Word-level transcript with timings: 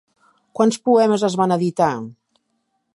Quants 0.59 0.79
poemes 0.87 1.27
es 1.29 1.37
van 1.43 1.55
editar? 1.59 1.93